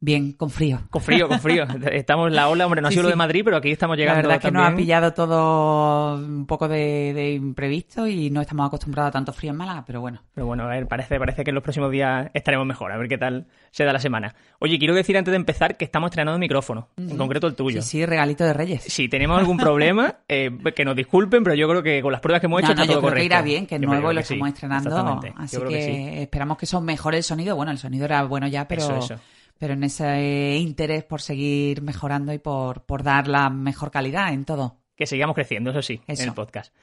[0.00, 0.80] Bien, con frío.
[0.90, 1.64] Con frío, con frío.
[1.92, 3.96] Estamos en la ola, hombre, no ha Sí, sido lo de Madrid, pero aquí estamos
[3.96, 4.74] llegando La verdad es que nos también.
[4.74, 9.50] ha pillado todo un poco de, de imprevisto y no estamos acostumbrados a tanto frío
[9.50, 10.22] en Málaga, pero bueno.
[10.34, 13.08] Pero bueno, a ver, parece, parece que en los próximos días estaremos mejor, a ver
[13.08, 14.36] qué tal se da la semana.
[14.60, 17.82] Oye, quiero decir antes de empezar que estamos estrenando micrófono, en concreto el tuyo.
[17.82, 18.84] Sí, sí, regalito de Reyes.
[18.84, 22.40] Si tenemos algún problema, eh, que nos disculpen, pero yo creo que con las pruebas
[22.40, 23.34] que hemos hecho no, no, está yo todo creo que correcto.
[23.34, 25.20] irá bien, que es nuevo y lo que sí, estamos estrenando.
[25.38, 27.56] Así que, esperamos que son mejore el sonido.
[27.56, 29.14] Bueno, el sonido era bueno ya, pero, Eso, eso.
[29.58, 34.44] Pero en ese interés por seguir mejorando y por, por dar la mejor calidad en
[34.44, 34.78] todo.
[34.96, 36.22] Que sigamos creciendo, eso sí, Eso.
[36.22, 36.74] en el podcast.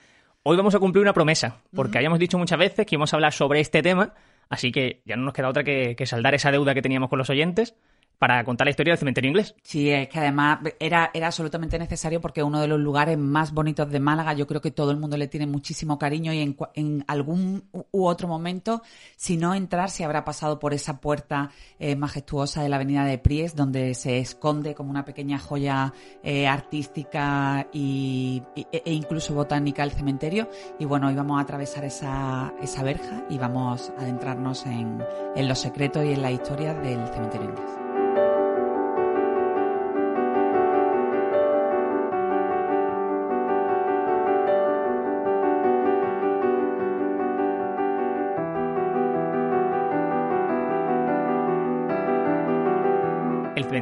[0.44, 3.34] Hoy vamos a cumplir una promesa, porque habíamos dicho muchas veces que íbamos a hablar
[3.34, 4.14] sobre este tema,
[4.50, 7.18] así que ya no nos queda otra que, que saldar esa deuda que teníamos con
[7.18, 7.76] los oyentes
[8.18, 9.56] para contar la historia del cementerio inglés.
[9.62, 13.90] Sí, es que además era, era absolutamente necesario porque uno de los lugares más bonitos
[13.92, 14.34] de Málaga.
[14.34, 18.06] Yo creo que todo el mundo le tiene muchísimo cariño y en, en algún u
[18.06, 18.82] otro momento,
[19.16, 23.18] si no entrar, se habrá pasado por esa puerta eh, majestuosa de la avenida de
[23.18, 29.84] Pries, donde se esconde como una pequeña joya eh, artística y, y- e incluso botánica
[29.84, 30.50] el cementerio.
[30.80, 35.04] Y bueno, hoy vamos a atravesar esa, esa verja y vamos a adentrarnos en,
[35.36, 37.85] en los secretos y en la historia del cementerio inglés.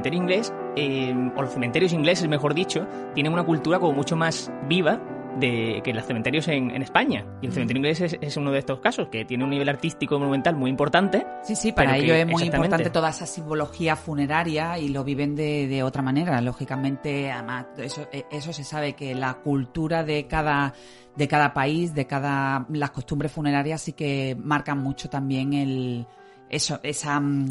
[0.03, 4.51] Cementerio inglés, eh, o los cementerios ingleses, mejor dicho, tienen una cultura como mucho más
[4.67, 4.99] viva
[5.39, 7.25] de, que los cementerios en, en España.
[7.41, 7.53] Y el Mm.
[7.53, 10.55] cementerio inglés es, es uno de estos casos, que tiene un nivel artístico y monumental
[10.57, 11.25] muy importante.
[11.43, 15.35] Sí, sí, para que- ellos es muy importante toda esa simbología funeraria y lo viven
[15.35, 16.39] de, de otra manera.
[16.41, 20.73] Lógicamente, además, eso, eh, eso se sabe que la cultura de cada,
[21.15, 26.05] de cada país, de cada, las costumbres funerarias sí que marcan mucho también el,
[26.49, 27.47] eso, esa, mm,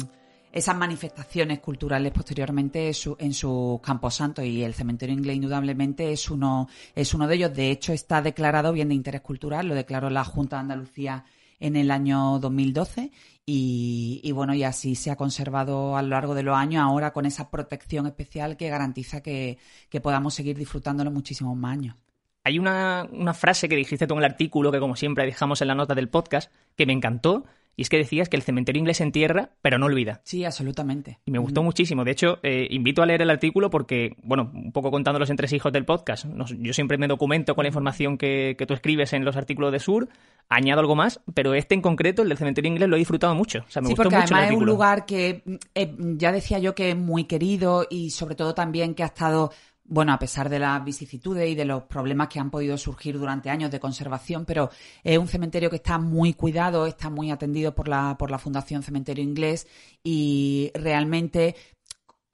[0.53, 6.29] esas manifestaciones culturales posteriormente en su, en su camposanto y el cementerio inglés indudablemente es
[6.29, 7.53] uno, es uno de ellos.
[7.55, 11.25] De hecho, está declarado bien de interés cultural, lo declaró la Junta de Andalucía
[11.59, 13.11] en el año 2012
[13.47, 17.13] y, y bueno, y así se ha conservado a lo largo de los años ahora
[17.13, 19.57] con esa protección especial que garantiza que,
[19.89, 21.95] que podamos seguir disfrutándolo muchísimos más años.
[22.43, 25.67] Hay una, una frase que dijiste tú en el artículo, que como siempre dejamos en
[25.69, 27.45] la nota del podcast, que me encantó,
[27.75, 30.21] y es que decías que el cementerio inglés entierra, pero no olvida.
[30.25, 31.19] Sí, absolutamente.
[31.25, 32.03] Y me gustó muchísimo.
[32.03, 35.73] De hecho, eh, invito a leer el artículo porque, bueno, un poco contando los entresijos
[35.73, 36.25] del podcast.
[36.25, 39.71] nos- yo siempre me documento con la información que, que tú escribes en los artículos
[39.71, 40.07] de Sur,
[40.49, 43.63] añado algo más, pero este en concreto, el del cementerio inglés, lo he disfrutado mucho.
[43.67, 45.95] O sea, me sí, gustó porque mucho el además es un lugar que mm, eh,
[46.17, 49.51] ya decía yo que es muy querido y sobre todo también que ha estado,
[49.93, 53.51] bueno, a pesar de las vicisitudes y de los problemas que han podido surgir durante
[53.51, 54.71] años de conservación, pero
[55.03, 58.81] es un cementerio que está muy cuidado, está muy atendido por la, por la Fundación
[58.81, 59.67] Cementerio Inglés
[60.03, 61.55] y realmente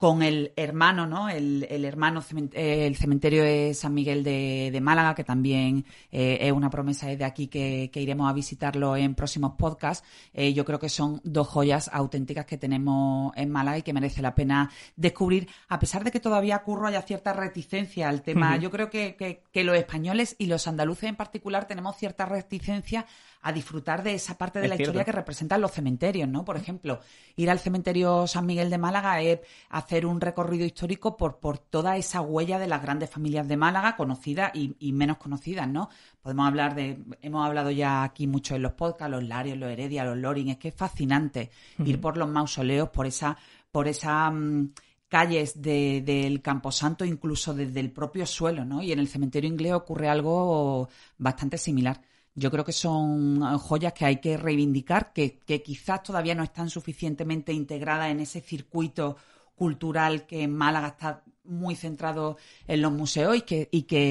[0.00, 1.28] con el hermano, ¿no?
[1.28, 2.24] El, el hermano,
[2.54, 7.26] el cementerio de San Miguel de, de Málaga, que también eh, es una promesa desde
[7.26, 10.02] aquí que, que iremos a visitarlo en próximos podcasts.
[10.32, 14.22] Eh, yo creo que son dos joyas auténticas que tenemos en Málaga y que merece
[14.22, 18.56] la pena descubrir, a pesar de que todavía curro haya cierta reticencia al tema.
[18.56, 23.04] Yo creo que, que- que los españoles y los andaluces en particular tenemos cierta reticencia
[23.42, 24.90] a disfrutar de esa parte de Es la cierto.
[24.90, 26.44] historia que representan los cementerios, ¿no?
[26.44, 27.00] Por ejemplo,
[27.36, 29.40] ir al cementerio San Miguel de Málaga es
[29.70, 33.96] hacer un recorrido histórico por, por toda esa huella de las grandes familias de Málaga,
[33.96, 35.88] conocidas y, y menos conocidas, ¿no?
[36.20, 40.04] Podemos hablar de, hemos hablado ya aquí mucho en los podcasts, los Larios, los Heredia,
[40.04, 41.50] los Loring, es que es fascinante
[41.84, 43.38] ir por los mausoleos, por esa,
[43.72, 44.72] por esa mm,
[45.08, 48.82] calles de- del Camposanto, incluso desde el propio suelo, ¿no?
[48.82, 52.02] Y en el cementerio inglés ocurre algo bastante similar.
[52.40, 56.42] Yo creo que son eh, joyas que hay que reivindicar, que, que quizás todavía no
[56.42, 59.16] están suficientemente integradas en ese circuito
[59.54, 64.06] cultural que en Málaga está muy centrado en los museos y que, y que,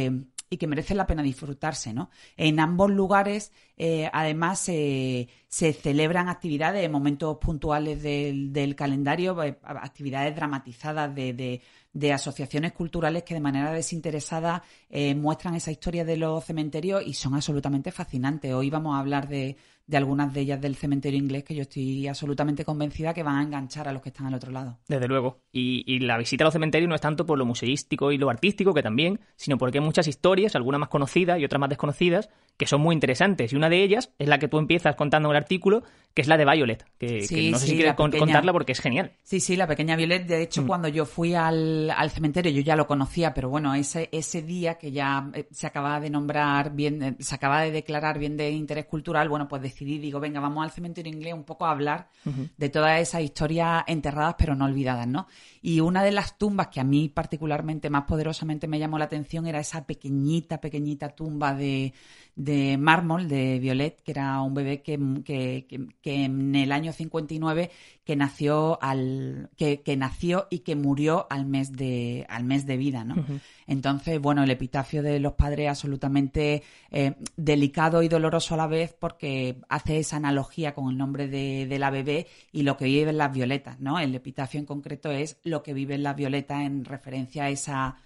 [0.49, 2.09] y que merece la pena disfrutarse, ¿no?
[2.37, 9.41] En ambos lugares, eh, además, se se celebran actividades en momentos puntuales del, del calendario,
[9.43, 11.61] eh, actividades dramatizadas de-
[11.93, 17.13] de asociaciones culturales que de manera desinteresada eh, muestran esa historia de los cementerios y
[17.13, 18.53] son absolutamente fascinantes.
[18.53, 19.57] Hoy vamos a hablar de,
[19.87, 23.43] de algunas de ellas del cementerio inglés que yo estoy absolutamente convencida que van a
[23.43, 24.77] enganchar a los que están al otro lado.
[24.87, 25.39] Desde luego.
[25.51, 28.29] Y, y la visita a los cementerios no es tanto por lo museístico y lo
[28.29, 32.29] artístico, que también, sino porque hay muchas historias, algunas más conocidas y otras más desconocidas,
[32.59, 33.53] que son muy interesantes.
[33.53, 35.81] Y una de ellas es la que tú empiezas contando el artículo,
[36.13, 39.13] que es la de Violet, que, no sé si quieres contarla porque es genial.
[39.23, 40.27] Sí, sí, la pequeña Violet.
[40.27, 40.67] De hecho, mm.
[40.67, 44.91] cuando yo fui al, cementerio, yo ya lo conocía, pero bueno, ese, ese día que
[44.91, 48.87] ya eh, se acaba de nombrar bien, eh, se acaba de declarar bien de interés
[48.87, 52.09] cultural, bueno, pues decidí, digo, venga, vamos al cementerio inglés un poco a hablar
[52.57, 55.27] de todas esas historias enterradas pero no olvidadas, ¿no?
[55.61, 59.47] Y una de las tumbas que a mí particularmente más poderosamente me llamó la atención
[59.47, 61.93] era esa pequeñita, pequeñita tumba de
[62.39, 67.69] de mármol de Violet, que era un bebé que, en el año 59
[68.05, 73.03] que nació al que, nació y que murió al mes de al mes de vida,
[73.03, 73.25] ¿no?
[73.67, 78.95] Entonces, bueno, el epitafio de los padres absolutamente eh, delicado y doloroso a la vez
[78.97, 83.17] porque hace esa analogía con el nombre de, de, la bebé y lo que viven
[83.17, 83.99] las violetas, ¿no?
[83.99, 87.97] El epitafio en concreto es lo que viven las violetas en referencia a esa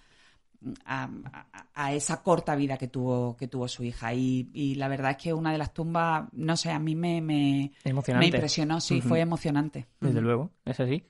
[0.84, 4.14] a, esa corta vida que tuvo, que tuvo su hija.
[4.14, 7.72] Y, la verdad es que una de las tumbas, no sé, a mí me, me,
[7.84, 9.86] me impresionó, sí, fue emocionante.
[10.00, 11.04] Desde luego, es así.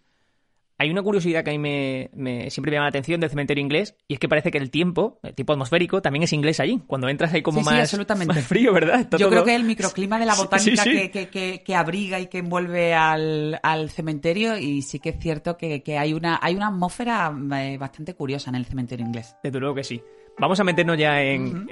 [0.76, 3.94] Hay una curiosidad que a mí me, siempre me llama la atención del cementerio inglés
[4.08, 6.82] y es que parece que el tiempo, el tiempo atmosférico, también es inglés allí.
[6.86, 7.96] Cuando entras hay como más,
[8.44, 9.06] frío, ¿verdad?
[9.16, 13.60] Yo creo que el microclima de la botánica que, abriga y que envuelve al,
[13.90, 18.50] cementerio y sí que es cierto que, hay, una, hay una atmósfera eh, bastante curiosa
[18.50, 19.36] en el cementerio inglés.
[19.42, 20.02] Desde luego que sí.
[20.38, 21.68] Vamos a meternos ya en,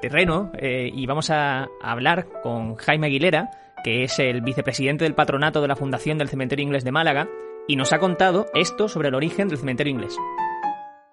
[0.00, 3.50] terreno eh, y vamos a hablar con Jaime Aguilera,
[3.84, 7.28] que es el vicepresidente del patronato de la Fundación del Cementerio Inglés de Málaga
[7.66, 10.16] y nos ha contado esto sobre el origen del cementerio inglés.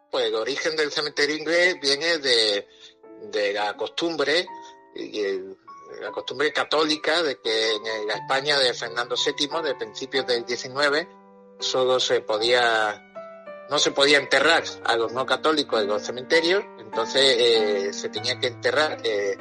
[0.09, 4.45] Pues el origen del cementerio inglés viene de, la costumbre,
[6.01, 11.07] la costumbre católica de que en la España de Fernando VII, de principios del XIX,
[11.59, 13.01] solo se podía,
[13.69, 18.38] no se podía enterrar a los no católicos en los cementerios, entonces eh, se tenía
[18.38, 19.38] que enterrar eh,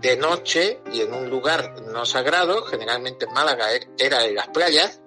[0.00, 3.68] de noche y en un lugar no sagrado, generalmente en Málaga
[3.98, 5.00] era en las playas,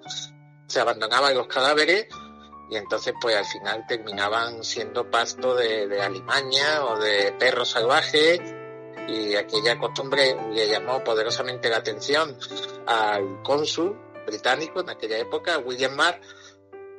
[0.74, 2.08] se abandonaban los cadáveres
[2.68, 8.40] y entonces pues al final terminaban siendo pasto de, alimaña o de perros salvajes
[9.06, 12.36] y aquella costumbre le llamó poderosamente la atención
[12.86, 16.20] al cónsul británico en aquella época, William Marr,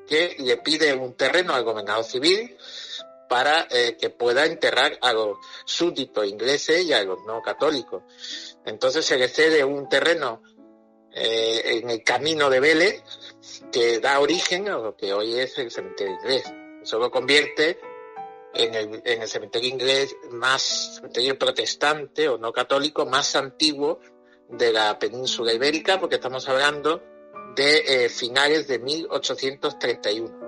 [0.07, 2.55] que le pide un terreno al gobernador civil
[3.27, 8.03] para eh, que pueda enterrar a los súbditos ingleses y a los no católicos.
[8.65, 10.41] Entonces se le cede un terreno
[11.17, 13.01] eh, en el camino de Vélez,
[13.71, 16.53] que da origen a lo que hoy es el cementerio inglés.
[16.81, 17.79] Eso lo convierte
[18.53, 23.99] en el, en el cementerio inglés más, cementerio protestante o no católico más antiguo
[24.49, 27.01] de la península ibérica, porque estamos hablando
[27.55, 30.45] de eh, finales de 1831.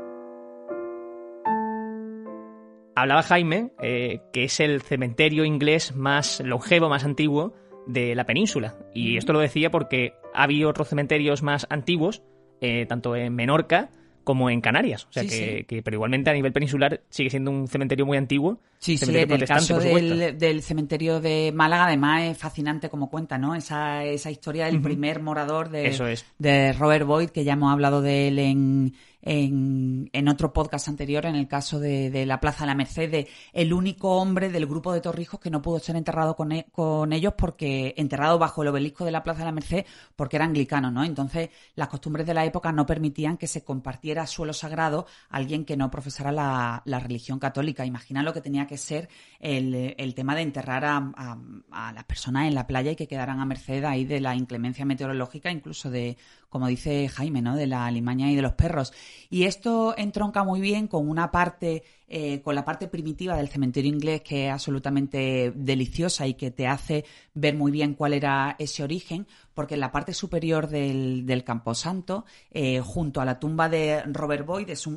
[2.96, 7.54] Hablaba Jaime, eh, que es el cementerio inglés más longevo, más antiguo
[7.86, 8.76] de la península.
[8.94, 12.24] Y esto lo decía porque ha habido otros cementerios más antiguos,
[12.62, 13.90] eh, tanto en Menorca
[14.28, 15.06] como en Canarias.
[15.10, 18.60] O sea que, pero igualmente a nivel peninsular sigue siendo un cementerio muy antiguo.
[18.78, 23.56] Sí, sí, en el caso del, cementerio de Málaga, además es fascinante como cuenta, ¿no?
[23.56, 28.28] Esa, esa historia del primer morador de, de Robert Boyd, que ya hemos hablado de
[28.28, 28.94] él en,
[29.28, 33.28] en, en, otro podcast anterior, en el caso de, de, la Plaza de la Merced,
[33.52, 37.12] el único hombre del grupo de Torrijos que no pudo ser enterrado con, e, con,
[37.12, 39.86] ellos porque, enterrado bajo el obelisco de la Plaza de la Merced,
[40.16, 41.04] porque era anglicano, ¿no?
[41.04, 45.78] Entonces, las costumbres de la época no permitían que se compartiera suelo sagrado alguien que
[45.78, 47.86] no profesara la, religión católica.
[47.86, 49.10] Imagina lo que tenía que ser
[49.40, 51.38] el, tema de enterrar a,
[51.72, 54.86] a las personas en la playa y que quedaran a merced ahí de la inclemencia
[54.86, 56.18] meteorológica, incluso de
[56.50, 57.56] como dice Jaime, ¿no?
[57.56, 58.94] De la alimaña y de los perros.
[59.30, 63.92] Y esto entronca muy bien con una parte, eh, con la parte primitiva del cementerio
[63.92, 68.84] inglés que es absolutamente deliciosa y que te hace ver muy bien cuál era ese
[68.84, 74.04] origen, porque en la parte superior del, del Camposanto, eh, junto a la tumba de
[74.04, 74.88] Robert Boyd, es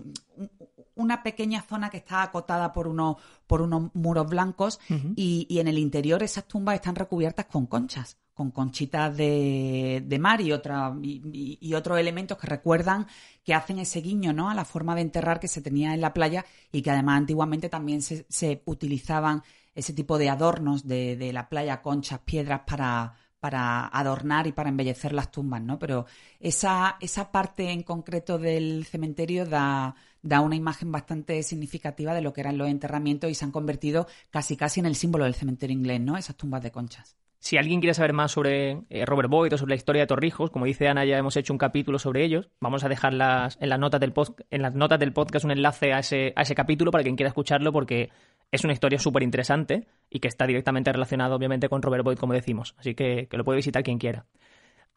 [1.00, 3.16] una pequeña zona que está acotada por unos,
[3.47, 4.80] por unos muros blancos
[5.16, 10.40] y, y, en el interior esas tumbas están recubiertas con conchas con conchitas de, mar
[10.40, 13.07] y, otra, y, otros elementos que recuerdan
[13.45, 14.49] que hacen ese guiño ¿no?
[14.49, 17.69] a la forma de enterrar que se tenía en la playa y que además antiguamente
[17.69, 19.42] también se, utilizaban
[19.75, 25.12] ese tipo de adornos de, la playa, conchas, piedras para, para adornar y para embellecer
[25.12, 25.78] las tumbas, ¿no?
[25.78, 26.06] Pero
[26.38, 32.32] esa, esa parte en concreto del cementerio da, da una imagen bastante significativa de lo
[32.32, 35.76] que eran los enterramientos y se han convertido casi casi en el símbolo del cementerio
[35.76, 36.16] inglés, ¿no?
[36.16, 37.16] Esas tumbas de conchas.
[37.40, 40.50] Si alguien quiere saber más sobre eh, Robert Boyd o sobre la historia de Torrijos,
[40.50, 42.50] como dice Ana, ya hemos hecho un capítulo sobre ellos.
[42.61, 44.12] Vamos a dejar en, las notas del
[44.50, 47.28] en las notas del podcast un enlace a ese, a ese capítulo para quien quiera
[47.28, 48.11] escucharlo, porque
[48.52, 52.35] es una historia súper interesante y que está directamente relacionada, obviamente, con Robert Boyd, como
[52.35, 52.75] decimos.
[52.78, 54.26] Así que, que lo puede visitar quien quiera.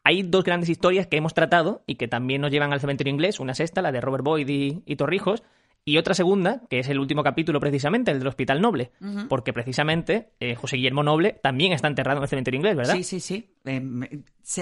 [0.04, 3.40] Hay dos grandes historias que hemos tratado y que también nos llevan al cementerio inglés.
[3.40, 4.46] Una es esta, la de Robert Boyd
[4.84, 5.42] y, Torrijos,
[5.86, 8.92] y otra segunda, que es el último capítulo precisamente, el del Hospital Noble,
[9.28, 12.94] porque precisamente eh, José Guillermo Noble también está enterrado en el cementerio inglés, ¿verdad?
[12.94, 13.50] Sí, sí, sí.
[13.66, 14.00] Em,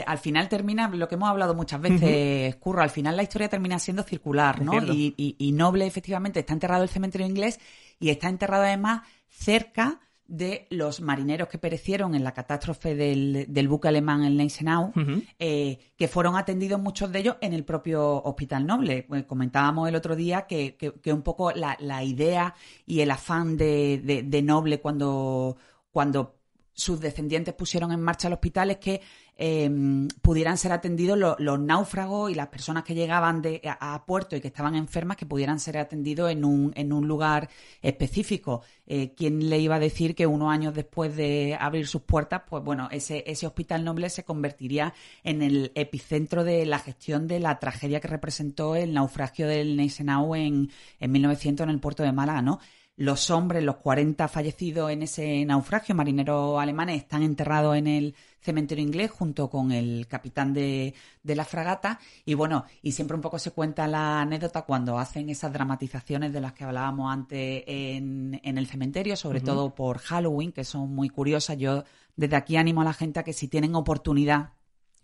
[0.04, 3.78] al final termina lo que hemos hablado muchas veces, Curro, al final la historia termina
[3.78, 4.82] siendo circular, ¿no?
[4.92, 7.60] Y, y, Noble efectivamente está enterrado en el cementerio inglés
[8.00, 10.00] y está enterrado además cerca
[10.32, 14.90] de los marineros que perecieron en la catástrofe del, buque alemán en Gneisenau,
[15.38, 19.04] eh, que fueron atendidos muchos de ellos en el propio Hospital Noble.
[19.06, 20.74] Pues comentábamos el otro día que,
[21.04, 22.54] un poco la, idea
[22.86, 25.58] y el afán de, Noble cuando,
[25.90, 26.41] cuando
[26.72, 29.00] sus descendientes pusieron en marcha el hospital es que
[29.44, 34.40] Em, pudieran ser atendidos los, náufragos y las personas que llegaban de, a, puerto y
[34.40, 37.48] que estaban enfermas, que pudieran ser atendidos en un, en un lugar
[37.80, 38.62] específico.
[38.86, 42.62] Eh, ¿Quién le iba a decir que unos años después de abrir sus puertas, pues
[42.62, 44.92] bueno, ese, ese hospital noble se convertiría
[45.24, 50.34] en el epicentro de la gestión de la tragedia que representó el naufragio del Neisenau
[50.34, 52.60] en, en 1900 en el puerto de Málaga, ¿no?
[53.02, 58.84] Los hombres, los 40 fallecidos en ese naufragio, marineros alemanes, están enterrados en el cementerio
[58.84, 60.94] inglés junto con el capitán de,
[61.24, 61.98] la fragata.
[62.24, 66.42] Y bueno, y siempre un poco se cuenta la anécdota cuando hacen esas dramatizaciones de
[66.42, 71.58] las que hablábamos antes en, el cementerio, sobre todo por Halloween, que son muy curiosas.
[71.58, 71.82] Yo
[72.14, 74.50] desde aquí animo a la gente a que si tienen oportunidad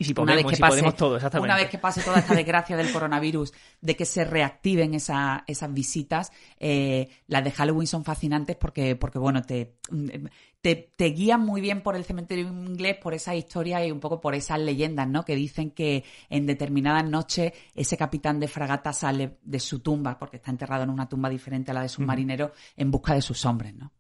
[0.00, 1.18] y si podemos, una vez que pase, todo.
[1.42, 6.30] Una vez que pase toda esta desgracia del coronavirus, de que se reactiven esas visitas,
[6.60, 9.74] eh, las de Halloween son fascinantes porque, porque bueno, te,
[10.60, 14.20] te, te, guían muy bien por el cementerio inglés, por esa historia y un poco
[14.20, 15.24] por esas leyendas, ¿no?
[15.24, 20.36] Que dicen que en determinadas noches ese capitán de fragata sale de su tumba, porque
[20.36, 23.44] está enterrado en una tumba diferente a la de sus marineros, en busca de sus
[23.44, 23.92] hombres, ¿no?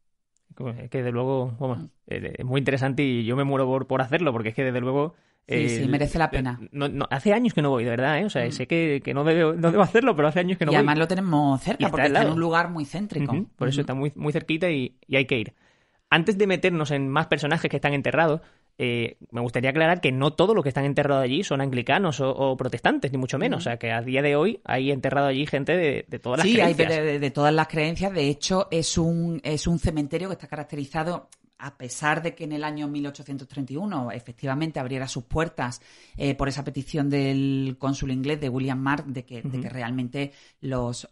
[0.54, 1.84] Que desde luego, mm.
[2.06, 4.80] eh, es muy interesante y yo me muero por, por hacerlo, porque es que desde
[4.80, 5.14] luego
[5.48, 6.60] Sí, sí, merece la pena.
[7.08, 8.26] hace años que no voy, de verdad, ¿eh?
[8.26, 8.52] O sea, mm.
[8.52, 10.74] sé que, no, debo, no, debo, hacerlo, pero hace años que no voy.
[10.74, 13.46] Y además lo tenemos cerca, porque está en un lugar muy céntrico.
[13.56, 15.54] Por eso está muy, muy cerquita y, hay que ir.
[16.10, 18.40] Antes de meternos en más personajes que están enterrados,
[18.76, 22.56] eh, me gustaría aclarar que no todos los que están enterrados allí son anglicanos o,
[22.56, 23.58] protestantes, ni mucho menos.
[23.58, 26.92] O sea, que a día de hoy hay enterrado allí gente de, todas las creencias.
[26.92, 28.12] Sí, hay de, todas las creencias.
[28.12, 31.28] De hecho, es un, es un cementerio que está caracterizado
[31.58, 35.82] a pesar de que en el año 1831 efectivamente abriera sus puertas
[36.16, 41.08] eh, por esa petición del cónsul inglés de William Mark de que, realmente los,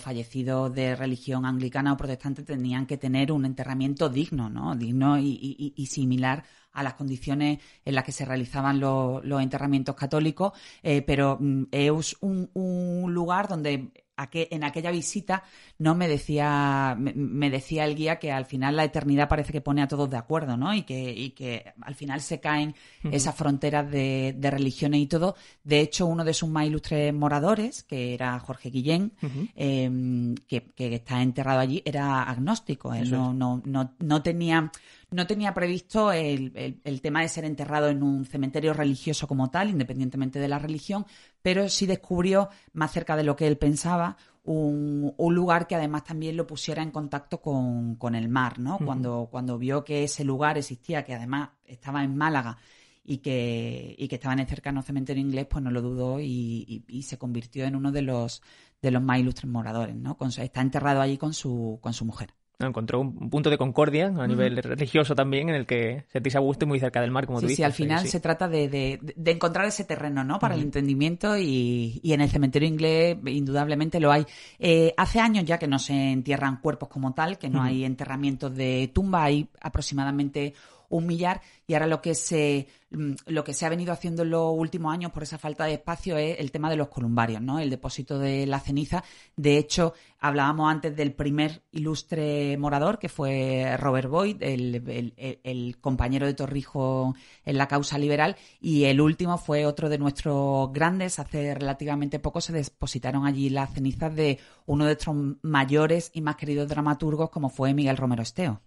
[0.00, 4.74] fallecidos de religión anglicana o protestante tenían que tener un enterramiento digno, ¿no?
[4.74, 11.02] Digno y, similar a las condiciones en las que se realizaban los, enterramientos católicos, eh,
[11.02, 15.42] pero mm, es un, un lugar donde en aquella visita
[15.78, 19.82] no me decía, me, decía el guía que al final la eternidad parece que pone
[19.82, 20.74] a todos de acuerdo, ¿no?
[20.74, 22.74] Y que, y que al final se caen
[23.10, 25.34] esas fronteras de, religiones y todo.
[25.64, 29.12] De hecho, uno de sus más ilustres moradores, que era Jorge Guillén,
[29.54, 32.94] em, que, está enterrado allí, era agnóstico.
[32.94, 34.70] Él no, no, no, no tenía
[35.12, 39.70] no tenía previsto el, el, tema de ser enterrado en un cementerio religioso como tal,
[39.70, 41.06] independientemente de la religión,
[41.42, 46.04] pero sí descubrió, más cerca de lo que él pensaba, un, un lugar que además
[46.04, 48.78] también lo pusiera en contacto con, con el mar, ¿no?
[48.78, 52.58] cuando, cuando vio que ese lugar existía, que además estaba en Málaga
[53.04, 56.84] y que, y que estaba en el cercano cementerio inglés, pues no lo dudó y,
[56.88, 58.42] y, se convirtió en uno de los,
[58.80, 60.16] de los más ilustres moradores, ¿no?
[60.38, 62.34] está enterrado allí con su, con su mujer
[62.66, 66.64] encontró un punto de concordia a nivel religioso también en el que se a gusto
[66.64, 67.56] y muy cerca del mar, como tú dices.
[67.56, 70.38] Sí, al final se trata de, de, encontrar ese terreno, ¿no?
[70.38, 74.24] Para el entendimiento y, y, en el cementerio inglés indudablemente lo hay.
[74.58, 78.54] Eh, hace años ya que no se entierran cuerpos como tal, que no hay enterramientos
[78.54, 80.54] de tumba, hay aproximadamente
[80.92, 84.30] un millar y ahora lo que se mm, lo que se ha venido haciendo en
[84.30, 87.58] los últimos años por esa falta de espacio es el tema de los columbarios, ¿no?
[87.58, 89.02] El depósito de la ceniza.
[89.34, 96.34] De hecho, hablábamos antes del primer ilustre morador, que fue Robert Boyd, el, compañero de
[96.34, 101.18] Torrijos en la causa liberal, y el último fue otro de nuestros grandes.
[101.18, 106.36] Hace relativamente poco se depositaron allí las cenizas de uno de nuestros mayores y más
[106.36, 108.60] queridos dramaturgos, como fue Miguel Romero Esteo.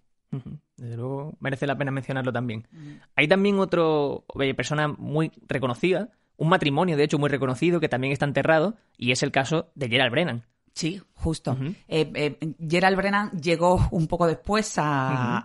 [0.76, 2.66] Desde luego merece la pena mencionarlo también.
[3.14, 4.24] Hay también otro
[4.56, 9.22] persona muy reconocida, un matrimonio de hecho muy reconocido que también está enterrado y es
[9.22, 10.44] el caso de Gerald Brennan.
[10.76, 11.56] Sí, justo.
[11.88, 15.42] Eh, eh, Gerald Brennan llegó un poco después a,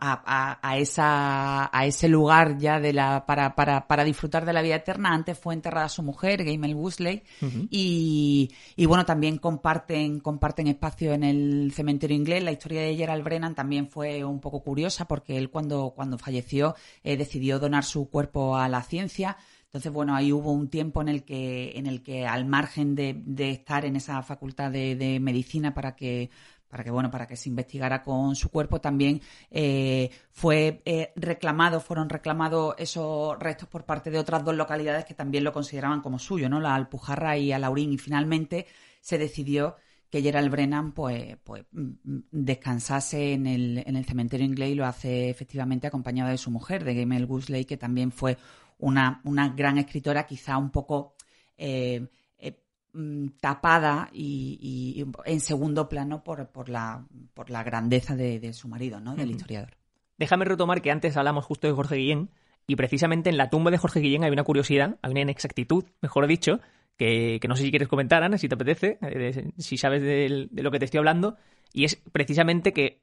[0.61, 4.75] a, esa, a ese lugar ya de la, para, para, para disfrutar de la vida
[4.75, 5.13] eterna.
[5.13, 7.23] Antes fue enterrada su mujer, Gamel Woosley,
[7.69, 12.43] y, y bueno, también comparten, comparten espacio en el cementerio inglés.
[12.43, 16.75] La historia de Gerald Brennan también fue un poco curiosa porque él cuando, cuando falleció
[17.05, 19.37] eh, decidió donar su cuerpo a la ciencia
[19.71, 23.23] entonces, bueno, ahí hubo un tiempo en el que, en el que al margen de,
[23.51, 26.29] estar en esa facultad de, medicina para que
[26.67, 31.81] para que bueno para que se investigara con su cuerpo también eh, fue eh, reclamado
[31.81, 36.17] fueron reclamados esos restos por parte de otras dos localidades que también lo consideraban como
[36.17, 38.67] suyo no la Alpujarra y Alaurín y finalmente
[39.01, 39.75] se decidió
[40.09, 44.75] que Gerald Brennan pues, pues mm, mm, descansase en el, en el cementerio inglés y
[44.75, 48.37] lo hace efectivamente acompañado de su mujer, de Gamel Woosley, que también fue
[48.81, 51.15] una, una gran escritora quizá un poco
[51.57, 52.07] eh,
[52.37, 52.59] eh,
[52.93, 58.99] mm, tapada y, en segundo plano por, por, la, por la grandeza de, su marido,
[58.99, 59.15] ¿no?
[59.15, 59.77] del historiador.
[60.17, 62.29] Déjame retomar que antes hablamos justo de Jorge Guillén
[62.67, 66.27] y precisamente en la tumba de Jorge Guillén hay una curiosidad, hay una inexactitud, mejor
[66.27, 66.59] dicho,
[66.97, 70.69] que, no sé si quieres comentar, Ana, si te apetece, eh, si sabes de, lo
[70.69, 71.37] que te estoy hablando,
[71.73, 73.01] y es precisamente que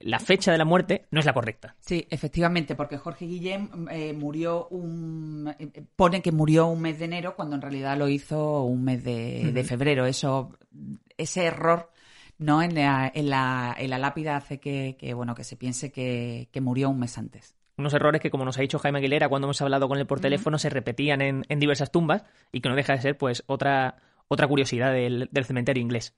[0.00, 1.76] la fecha de la muerte no es la correcta.
[1.80, 5.54] Sí, efectivamente, porque Jorge Guillén eh, murió un...
[5.58, 9.04] Eh, pone que murió un mes de enero cuando en realidad lo hizo un mes
[9.04, 10.06] de, febrero.
[10.06, 10.56] Eso,
[11.16, 11.90] ese error
[12.38, 16.48] no en la, en la, en la lápida hace que, bueno, que se piense que,
[16.60, 19.60] murió un mes antes unos errores que, como nos ha dicho Jaime Aguilera cuando hemos
[19.60, 23.00] hablado con él por teléfono, se repetían en, diversas tumbas y que no deja de
[23.00, 23.96] ser pues otra,
[24.28, 26.14] otra curiosidad del cementerio inglés.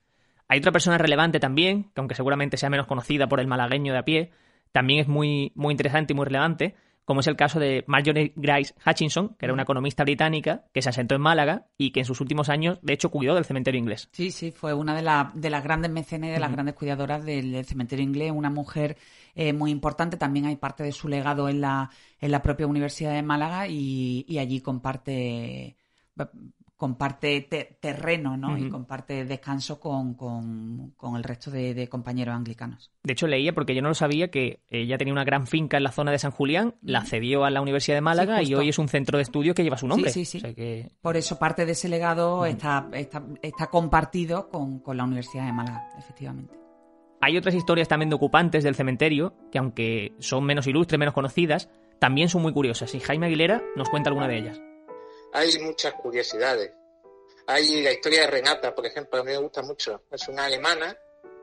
[0.49, 3.99] Hay otra persona relevante también, que aunque seguramente sea menos conocida por el malagueño de
[3.99, 4.31] a pie,
[4.73, 6.75] también es muy, muy interesante y muy relevante,
[7.05, 10.89] como es el caso de Marjorie Grice Hutchinson, que era una economista británica que se
[10.89, 14.09] asentó en Málaga y que en sus últimos años, de hecho, cuidó del cementerio inglés.
[14.13, 15.03] Sí, sí, fue una de,
[15.35, 18.97] de las grandes mecenas y de las grandes cuidadoras del, cementerio inglés, una mujer
[19.35, 20.17] eh, muy importante.
[20.17, 24.25] También hay parte de su legado en la, en la propia Universidad de Málaga y,
[24.27, 25.77] y allí comparte
[26.85, 27.49] comparte
[27.81, 28.59] terreno ¿no?
[28.59, 32.93] y comparte descanso con, con, el resto de, compañeros anglicanos.
[33.03, 35.83] De hecho, leía, porque yo no lo sabía, que ella tenía una gran finca en
[35.83, 38.79] la zona de San Julián, la cedió a la Universidad de Málaga y hoy es
[38.79, 40.11] un centro de estudio que lleva su nombre.
[40.11, 40.87] Sí, sí, sí.
[41.01, 45.53] Por eso parte de ese legado está, está, está, compartido con, con la Universidad de
[45.55, 46.55] Málaga, efectivamente.
[47.23, 51.71] Hay otras historias también de ocupantes del cementerio, que aunque son menos ilustres, menos conocidas,
[51.99, 52.95] también son muy curiosas.
[52.95, 54.61] Y Jaime Aguilera nos cuenta alguna de ellas
[55.35, 56.71] hay muchas curiosidades.
[57.49, 60.05] Hay la historia de Renata, por ejemplo, a mí me gusta mucho.
[60.11, 60.97] Es una alemana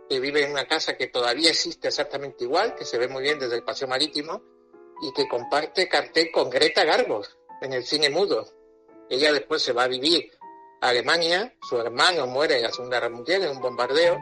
[0.10, 3.38] que vive en una casa que todavía existe exactamente igual, que se ve muy bien
[3.38, 4.42] desde el paseo marítimo,
[5.02, 7.22] y que comparte cartel con Greta Garbo
[7.62, 8.48] en el cine mudo.
[9.10, 10.32] Ella después se va a vivir
[10.80, 14.18] a Alemania, su hermano muere en la Segunda Guerra Mundial en un bombardeo,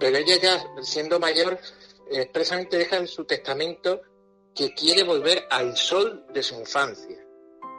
[0.00, 1.58] pero ella ya siendo mayor
[2.10, 4.00] expresamente deja en su testamento
[4.54, 7.23] que quiere volver al sol de su infancia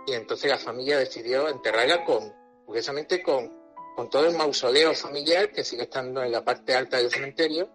[0.05, 2.33] y entonces la familia decidió enterrarla con,
[2.65, 3.51] curiosamente, con,
[3.95, 7.69] con todo el mausoleo familiar que sigue estando en la parte alta del cementerio.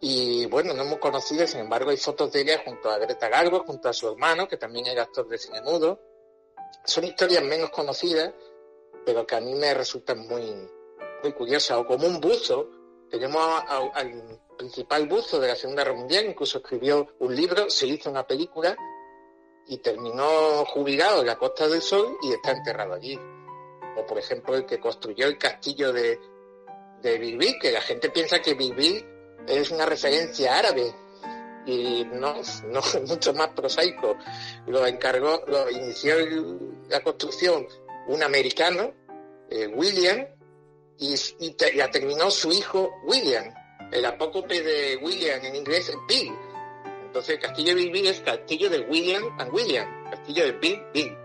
[0.00, 3.64] Y bueno, no hemos conocido, sin embargo, hay fotos de ella junto a Greta Garbo,
[3.64, 6.00] junto a su hermano, que también era actor de cine mudo.
[6.84, 8.32] Son historias menos conocidas,
[9.04, 10.68] pero que a mí me resultan muy,
[11.22, 11.78] muy curiosas.
[11.78, 12.70] O como un buzo,
[13.10, 18.08] tenemos al principal buzo de la Segunda Guerra Mundial, incluso escribió un libro, se hizo
[18.08, 18.76] una película,
[19.68, 23.18] y terminó jubilado en la Costa del Sol y está enterrado allí.
[23.96, 26.18] O por ejemplo el que construyó el castillo de,
[27.02, 29.04] de Bilbil, que la gente piensa que Bilbil
[29.46, 30.94] es una referencia árabe
[31.66, 32.36] y no,
[32.68, 34.16] no mucho más prosaico.
[34.66, 36.14] Lo encargó, lo inició
[36.88, 37.66] la construcción
[38.06, 38.94] un americano,
[39.50, 40.26] eh, William,
[40.98, 43.52] y, y, la terminó su hijo William.
[43.92, 46.32] El apócope de William en inglés es Bill
[47.08, 51.16] entonces, el castillo de Bill es castillo de William and William, castillo de Bill Bill.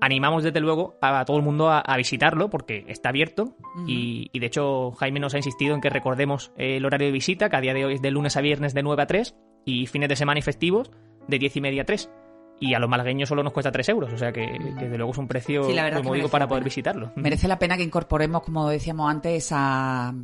[0.00, 3.56] Animamos desde luego a todo el mundo a, visitarlo porque está abierto.
[3.86, 7.48] Y, y, de hecho Jaime nos ha insistido en que recordemos el horario de visita,
[7.48, 9.86] que a día de hoy es de lunes a viernes de 9 a 3 y
[9.86, 10.90] fines de semana y festivos
[11.28, 12.10] de 10 y media a 3
[12.60, 15.18] y a los malagueños solo nos cuesta 3 euros, o sea que, de luego es
[15.18, 15.64] un precio
[16.02, 17.12] muy digo para poder visitarlo.
[17.16, 20.14] Merece la pena que incorporemos, como decíamos antes, esa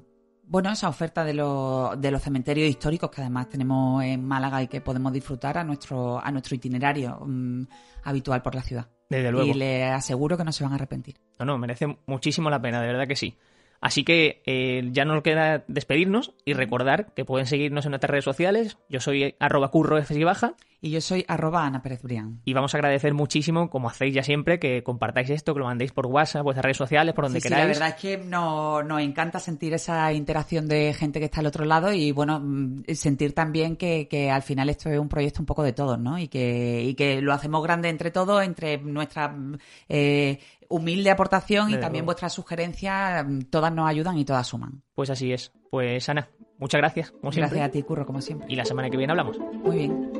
[0.51, 4.81] bueno, esa oferta de, de los cementerios históricos que además tenemos en Málaga y que
[4.81, 7.62] podemos disfrutar a nuestro, a nuestro itinerario mm,
[8.03, 8.88] habitual por la ciudad.
[9.09, 9.49] Desde luego.
[9.49, 11.14] Y le aseguro que no se van a arrepentir.
[11.38, 13.38] No, no, merece muchísimo la pena, de verdad que sí.
[13.81, 18.25] Así que eh, ya nos queda despedirnos y recordar que pueden seguirnos en nuestras redes
[18.25, 18.77] sociales.
[18.88, 22.40] Yo soy arroba curro baja Y yo soy arroba Ana Pérez Brián.
[22.45, 25.93] Y vamos a agradecer muchísimo, como hacéis ya siempre, que compartáis esto, que lo mandéis
[25.93, 27.66] por WhatsApp, vuestras redes sociales, por donde Sí, sí, queráis.
[27.66, 31.47] la verdad es que nos, nos encanta sentir esa interacción de gente que está al
[31.47, 35.40] otro lado y, bueno, mm, sentir también que, que al final esto es un proyecto
[35.40, 36.19] un poco de todos, ¿no?
[36.19, 40.38] Y que, y que lo hacemos grande entre todos, entre nuestra mm, eh,
[40.69, 44.83] humilde aportación y también vuestras sugerencias, mm, todas nos ayudan y todas suman.
[44.95, 45.53] Pues así es.
[45.71, 47.59] Pues Ana, muchas gracias, como siempre.
[47.59, 48.47] Gracias a ti, Curro, como siempre.
[48.51, 49.38] Y la semana que viene hablamos.
[49.38, 50.19] Muy bien.